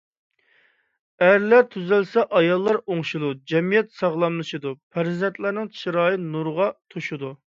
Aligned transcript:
ئەرلەر 1.25 1.67
تۈزەلسە 1.75 2.23
ئاياللار 2.39 2.79
ئوڭشىلىدۇ، 2.79 3.37
جەمئىيەت 3.53 3.93
ساغلاملىشىدۇ، 3.99 4.73
پەرزەنتلەرنىڭ 4.97 5.71
چىرايى 5.83 6.21
نۇرغا 6.25 6.71
توشىدۇ. 6.95 7.33